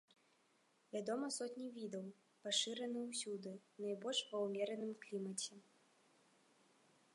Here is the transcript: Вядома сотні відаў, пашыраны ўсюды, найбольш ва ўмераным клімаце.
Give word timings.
Вядома 0.95 1.27
сотні 1.35 1.67
відаў, 1.75 2.07
пашыраны 2.47 2.99
ўсюды, 3.11 3.51
найбольш 3.85 4.19
ва 4.33 4.37
ўмераным 4.49 4.91
клімаце. 5.07 5.55